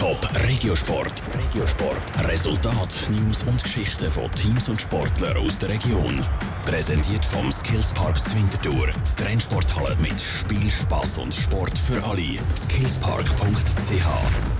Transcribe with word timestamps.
Top 0.00 0.18
Regiosport. 0.48 1.12
Regiosport. 1.34 2.26
Resultat, 2.26 3.06
News 3.10 3.42
und 3.42 3.62
Geschichten 3.62 4.10
von 4.10 4.30
Teams 4.32 4.66
und 4.70 4.80
Sportlern 4.80 5.36
aus 5.36 5.58
der 5.58 5.68
Region. 5.68 6.24
Präsentiert 6.64 7.22
vom 7.22 7.52
Skillspark 7.52 8.24
Zwintertour. 8.24 8.86
Die 8.86 9.22
Trennsporthalle 9.22 9.96
mit 9.96 10.18
Spiel, 10.18 10.70
Spass 10.70 11.18
und 11.18 11.34
Sport 11.34 11.76
für 11.78 12.02
alle. 12.02 12.38
Skillspark.ch 12.56 14.06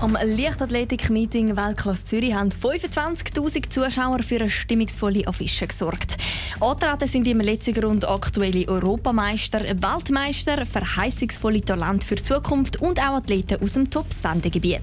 Am 0.00 0.18
Leichtathletik-Meeting 0.22 1.56
Weltklasse 1.56 2.04
Zürich 2.04 2.34
haben 2.34 2.50
25.000 2.50 3.70
Zuschauer 3.70 4.22
für 4.22 4.40
eine 4.40 4.50
stimmungsvolle 4.50 5.26
Affische 5.26 5.66
gesorgt. 5.66 6.18
Antreten 6.60 7.08
sind 7.08 7.26
im 7.26 7.40
letzten 7.40 7.72
Grund 7.72 8.06
aktuelle 8.06 8.68
Europameister, 8.68 9.60
Weltmeister, 9.60 10.66
verheißungsvolle 10.66 11.62
Talente 11.62 12.06
für 12.06 12.16
die 12.16 12.22
Zukunft 12.22 12.82
und 12.82 12.98
auch 12.98 13.16
Athleten 13.16 13.62
aus 13.62 13.72
dem 13.72 13.88
Top-Sendegebiet. 13.88 14.82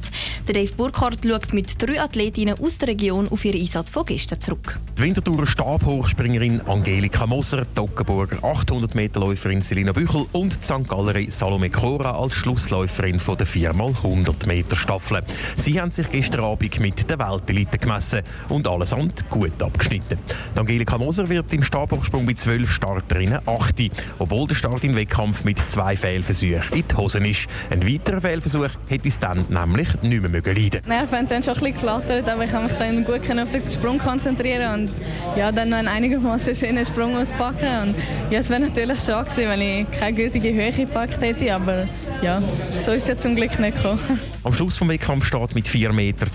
Dave 0.54 0.72
Burkhardt 0.78 1.20
schaut 1.26 1.52
mit 1.54 1.82
drei 1.82 2.02
Athletinnen 2.02 2.58
aus 2.58 2.78
der 2.78 2.90
Region 2.90 3.28
auf 3.28 3.44
ihren 3.44 3.60
Einsatz 3.60 3.90
von 3.90 4.06
gestern 4.06 4.40
zurück. 4.40 4.80
Die 4.98 5.02
Winterthurer 5.02 5.46
Stabhochspringerin 5.46 6.62
Angelika 6.62 7.28
Moser, 7.28 7.66
Toggenburger 7.76 8.38
800-Meter-Läuferin 8.38 9.62
Selina 9.62 9.92
Büchel 9.92 10.26
und 10.32 10.56
die 10.56 10.66
St. 10.66 10.88
Gallerin 10.88 11.30
Salome 11.30 11.70
Cora 11.70 12.18
als 12.18 12.34
Schlussläuferin 12.36 13.20
der 13.20 13.46
4x100-Meter-Staffel. 13.46 15.24
Sie 15.58 15.80
haben 15.80 15.92
sich 15.92 16.10
gestern 16.10 16.46
Abend 16.46 16.80
mit 16.80 17.10
der 17.10 17.20
Weltelite 17.20 17.78
gemessen 17.78 18.22
und 18.50 18.68
allesamt 18.68 19.30
gut 19.30 19.62
abgeschnitten. 19.62 20.18
Die 20.56 20.60
Angelika 20.60 20.98
Moser 20.98 21.28
wird 21.28 21.52
im 21.54 21.62
Stabhochsprung 21.62 22.26
mit 22.26 22.40
zwölf 22.40 22.72
Starterinnen 22.72 23.40
achte, 23.46 23.90
obwohl 24.18 24.48
der 24.48 24.56
Start 24.56 24.84
im 24.86 24.96
Wettkampf 24.96 25.44
mit 25.44 25.60
zwei 25.70 25.98
Fehlversuchen 25.98 26.74
in 26.74 26.88
die 26.88 26.96
Hosen 26.96 27.26
ist. 27.26 27.48
Ein 27.70 27.86
weiterer 27.88 28.22
Fehlversuch 28.22 28.70
hätte 28.88 29.10
es 29.10 29.20
dann 29.20 29.46
nämlich 29.50 29.90
nicht 30.02 30.22
mehr 30.22 30.37
mögen 30.38 30.56
leiden. 30.56 30.82
Nerven 30.88 31.18
haben 31.18 31.28
schon 31.30 31.38
ein 31.38 31.42
bisschen 31.42 31.74
geflattert, 31.74 32.30
aber 32.30 32.44
ich 32.44 32.54
habe 32.54 32.66
mich 32.66 32.74
dann 32.74 33.04
gut 33.04 33.40
auf 33.40 33.52
den 33.52 33.70
Sprung 33.70 33.98
konzentrieren 33.98 34.82
und 34.82 34.92
ja, 35.38 35.52
dann 35.52 35.70
noch 35.70 35.78
einen 35.78 35.88
einigermaßen 35.88 36.56
schönen 36.56 36.86
Sprung 36.86 37.16
auspacken. 37.16 37.90
Und 37.90 37.96
ja, 38.30 38.40
es 38.40 38.50
wäre 38.50 38.62
natürlich 38.62 39.00
schade 39.00 39.30
gewesen, 39.30 39.50
wenn 39.50 39.62
ich 39.62 39.92
keine 39.92 40.16
gültige 40.16 40.54
Höhe 40.54 40.72
gepackt 40.72 41.22
hätte, 41.22 41.54
aber 41.54 41.88
ja, 42.22 42.42
so 42.82 42.92
ist 42.92 43.04
es 43.04 43.08
ja 43.08 43.18
zum 43.18 43.36
Glück 43.36 43.60
nicht 43.60 43.78
gekommen. 43.78 44.00
Am 44.44 44.54
Schluss 44.54 44.80
des 44.80 44.88
Wettkampfs 44.88 45.28
steht 45.28 45.56
mit 45.56 45.68
4,42 45.68 45.94
Meter 45.94 46.28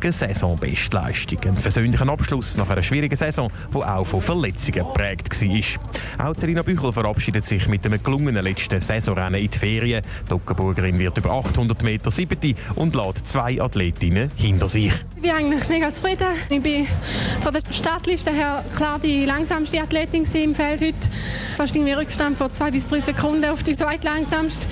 eine 0.00 0.12
Saisonbestleistung. 0.12 1.38
Ein 1.44 1.56
versöhnlicher 1.56 2.08
Abschluss 2.08 2.56
nach 2.56 2.68
einer 2.68 2.82
schwierigen 2.82 3.16
Saison, 3.16 3.50
die 3.72 3.78
auch 3.78 4.04
von 4.04 4.20
Verletzungen 4.20 4.84
geprägt 4.86 5.28
war. 5.30 6.28
Auch 6.28 6.34
Serena 6.34 6.62
Büchel 6.62 6.92
verabschiedet 6.92 7.44
sich 7.44 7.66
mit 7.68 7.84
einem 7.86 8.02
gelungenen 8.02 8.42
letzten 8.42 8.80
Saisonrennen 8.80 9.40
in 9.40 9.50
die 9.50 9.58
Ferien. 9.58 10.02
Die 10.28 10.32
Ockenburgerin 10.32 10.98
wird 10.98 11.18
über 11.18 11.30
800 11.30 11.82
Meter 11.82 12.10
siebte 12.10 12.54
und 12.74 12.94
lädt 12.94 13.26
zwei 13.26 13.60
Athletinnen 13.60 14.30
hinter 14.36 14.68
sich. 14.68 14.92
Ich 15.16 15.22
bin 15.22 15.30
eigentlich 15.30 15.68
mega 15.68 15.92
zufrieden. 15.92 16.28
Ich 16.48 16.62
bin 16.62 16.86
von 17.52 17.62
der 17.62 17.72
Startliste 17.72 18.30
her 18.30 18.62
klar 18.76 18.98
die 18.98 19.24
langsamste 19.24 19.80
Athletin 19.80 20.26
im 20.34 20.54
Feld 20.54 20.82
heute. 20.82 21.08
Fast 21.56 21.74
irgendwie 21.74 21.94
Rückstand 21.94 22.36
von 22.36 22.52
zwei 22.52 22.70
bis 22.70 22.86
drei 22.86 23.00
Sekunden 23.00 23.46
auf 23.46 23.62
die 23.62 23.74
zweitlangsamste. 23.74 24.66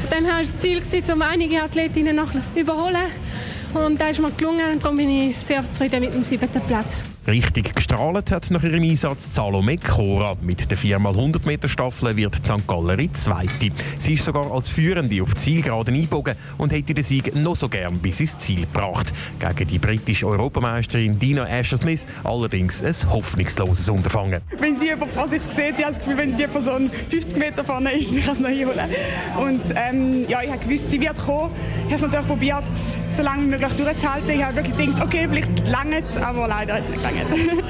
Von 0.00 0.10
dem 0.10 0.24
her 0.24 0.36
war 0.36 0.40
das 0.40 0.58
Ziel, 0.58 0.80
um 1.12 1.20
einige 1.20 1.62
Athletinnen 1.62 2.16
noch 2.16 2.32
überholen. 2.54 3.10
Und 3.74 4.00
das 4.00 4.12
ist 4.12 4.20
mir 4.20 4.30
gelungen. 4.30 4.80
Darum 4.80 4.96
bin 4.96 5.10
ich 5.10 5.36
sehr 5.44 5.62
zufrieden 5.70 6.00
mit 6.00 6.14
dem 6.14 6.22
siebten 6.22 6.62
Platz. 6.62 7.02
Richtig 7.28 7.74
gestrahlt 7.74 8.30
hat 8.30 8.52
nach 8.52 8.62
ihrem 8.62 8.84
Einsatz 8.84 9.34
Salome 9.34 9.78
Cora. 9.78 10.36
Mit 10.42 10.70
der 10.70 10.78
4x100 10.78 11.44
Meter 11.44 11.66
Staffel 11.66 12.16
wird 12.16 12.36
St. 12.36 12.68
Gallery 12.68 13.10
Zweite. 13.12 13.72
Sie 13.98 14.14
ist 14.14 14.24
sogar 14.24 14.48
als 14.52 14.68
Führende 14.68 15.20
auf 15.20 15.34
Zielgeraden 15.34 15.96
einbogen 15.96 16.36
und 16.56 16.72
hätte 16.72 16.94
den 16.94 17.02
Sieg 17.02 17.34
noch 17.34 17.56
so 17.56 17.68
gern 17.68 17.98
bis 17.98 18.20
ins 18.20 18.38
Ziel 18.38 18.60
gebracht. 18.60 19.12
Gegen 19.40 19.68
die 19.68 19.78
britische 19.80 20.28
Europameisterin 20.28 21.18
Dina 21.18 21.46
Asher-Smith 21.46 22.06
allerdings 22.22 22.80
ein 22.84 22.94
hoffnungsloses 23.10 23.88
Unterfangen. 23.88 24.40
Wenn 24.58 24.76
sie 24.76 24.86
jemand 24.86 25.10
vor 25.10 25.26
sich 25.26 25.42
sieht, 25.42 25.78
ich 25.78 25.84
das 25.84 25.98
Gefühl, 25.98 26.18
wenn 26.18 26.36
die 26.36 26.46
Person 26.46 26.88
50 27.10 27.38
Meter 27.38 27.64
vorne 27.64 27.90
ist, 27.90 28.10
sie 28.12 28.20
kann 28.20 28.34
es 28.34 28.40
noch 28.40 28.50
einholen. 28.50 28.88
Und 29.36 29.62
ähm, 29.74 30.28
ja, 30.28 30.42
ich 30.42 30.50
habe 30.50 30.60
gewusst, 30.60 30.90
sie 30.90 31.00
wird 31.00 31.18
kommen. 31.26 31.50
Ich 31.88 31.94
habe 31.94 31.94
es 31.96 32.02
natürlich 32.02 32.26
probiert, 32.28 32.64
so 33.10 33.22
lange 33.22 33.46
wie 33.46 33.48
möglich 33.48 33.72
durchzuhalten. 33.72 34.30
Ich 34.30 34.44
habe 34.44 34.54
wirklich 34.54 34.76
gedacht, 34.76 35.02
okay, 35.02 35.26
vielleicht 35.28 35.68
lange 35.68 36.04
es, 36.08 36.16
aber 36.18 36.46
leider 36.46 36.74
hat 36.74 36.82
es 36.84 36.88
nicht 36.88 36.98
gelangt 36.98 37.15
it. 37.18 37.64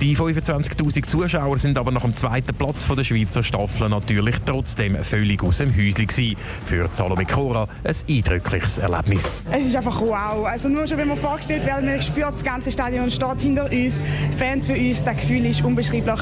Die 0.00 0.16
25.000 0.16 1.06
Zuschauer 1.08 1.58
sind 1.58 1.76
aber 1.76 1.90
nach 1.90 2.02
dem 2.02 2.14
zweiten 2.14 2.54
Platz 2.54 2.86
der 2.86 3.02
Schweizer 3.02 3.42
Staffel 3.42 3.88
natürlich 3.88 4.36
trotzdem 4.46 4.96
völlig 5.02 5.42
aus 5.42 5.58
dem 5.58 5.74
Häuschen 5.76 6.06
gewesen. 6.06 6.36
Für 6.66 6.88
Salome 6.92 7.26
Cora 7.26 7.66
ein 7.82 7.94
eindrückliches 8.08 8.78
Erlebnis. 8.78 9.42
Es 9.50 9.66
ist 9.66 9.74
einfach 9.74 10.00
wow. 10.00 10.46
Also 10.46 10.68
nur 10.68 10.86
schon, 10.86 10.98
wenn 10.98 11.08
man 11.08 11.16
vorgestellt 11.16 11.64
wird, 11.64 11.82
man 11.82 12.00
spürt, 12.00 12.32
das 12.32 12.44
ganze 12.44 12.70
Stadion 12.70 13.10
steht 13.10 13.40
hinter 13.40 13.64
uns, 13.64 14.00
Fans 14.36 14.68
für 14.68 14.74
uns, 14.74 15.02
das 15.02 15.16
Gefühl 15.16 15.44
ist 15.46 15.64
unbeschreiblich. 15.64 16.20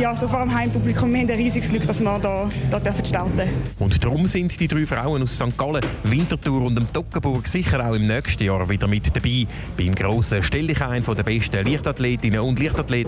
Ja, 0.00 0.14
so 0.14 0.28
vor 0.28 0.40
dem 0.40 0.54
Heimpublikum, 0.54 1.12
wir 1.12 1.22
haben 1.22 1.30
ein 1.30 1.36
riesiges 1.36 1.70
Glück, 1.70 1.88
dass 1.88 2.00
wir 2.00 2.20
hier, 2.20 2.50
hier 2.70 2.80
dürfen 2.80 3.04
starten 3.04 3.48
Und 3.80 4.04
darum 4.04 4.28
sind 4.28 4.60
die 4.60 4.68
drei 4.68 4.86
Frauen 4.86 5.24
aus 5.24 5.34
St. 5.34 5.58
Gallen, 5.58 5.84
Winterthur 6.04 6.62
und 6.62 6.76
dem 6.76 6.92
Toggenburg 6.92 7.48
sicher 7.48 7.84
auch 7.84 7.94
im 7.94 8.06
nächsten 8.06 8.44
Jahr 8.44 8.68
wieder 8.68 8.86
mit 8.86 9.14
dabei. 9.16 9.48
Beim 9.76 9.92
grossen 9.96 10.40
Stelldichein 10.40 11.02
der 11.02 11.22
besten 11.24 11.66
Leichtathletinnen 11.66 12.40
und 12.40 12.60
Leichtathleten 12.60 13.07